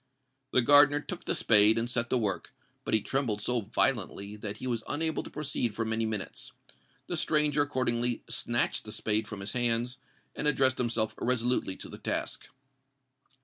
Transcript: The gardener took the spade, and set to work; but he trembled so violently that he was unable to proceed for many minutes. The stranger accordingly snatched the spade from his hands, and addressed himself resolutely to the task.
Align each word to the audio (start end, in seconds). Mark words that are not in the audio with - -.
The 0.49 0.63
gardener 0.63 0.99
took 0.99 1.25
the 1.25 1.35
spade, 1.35 1.77
and 1.77 1.87
set 1.87 2.09
to 2.09 2.17
work; 2.17 2.55
but 2.85 2.95
he 2.95 3.01
trembled 3.01 3.39
so 3.39 3.61
violently 3.61 4.35
that 4.35 4.57
he 4.57 4.65
was 4.65 4.83
unable 4.87 5.21
to 5.21 5.29
proceed 5.29 5.75
for 5.75 5.85
many 5.85 6.07
minutes. 6.07 6.53
The 7.05 7.15
stranger 7.15 7.61
accordingly 7.61 8.23
snatched 8.27 8.85
the 8.85 8.91
spade 8.91 9.27
from 9.27 9.41
his 9.41 9.53
hands, 9.53 9.99
and 10.35 10.47
addressed 10.47 10.79
himself 10.79 11.13
resolutely 11.19 11.75
to 11.77 11.87
the 11.87 11.99
task. 11.99 12.49